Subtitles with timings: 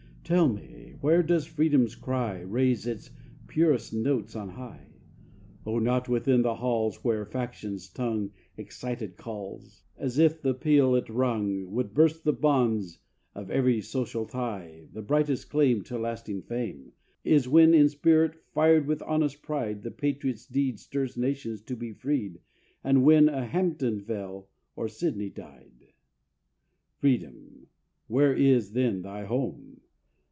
[0.23, 3.09] Tell me, where does Freedom's cry Raise its
[3.49, 4.87] purest notes on high?
[5.65, 11.09] Oh, not within the halls Where Faction's tongue Excited calls, As if th' appeal it
[11.09, 12.99] rung Would burst the bonds
[13.35, 14.87] of every social tie.
[14.93, 16.93] The brightest claim to lasting fame
[17.25, 21.91] Is when in spirit, fired with honest pride, The patriot's deed stirs nations to be
[21.91, 22.39] freed,
[22.85, 24.47] As when a Hampden fell,
[24.77, 25.91] or Sidney died.
[26.99, 27.67] Freedom,
[28.07, 29.79] where is then thy home?